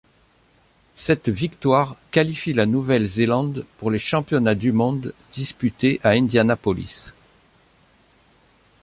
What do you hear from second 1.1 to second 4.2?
victoire qualifie la Nouvelle-Zélande pour les